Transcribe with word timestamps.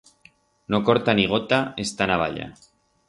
No 0.75 0.79
corta 0.87 1.15
ni 1.19 1.27
gota 1.33 1.59
esta 1.85 2.09
navalla. 2.13 2.49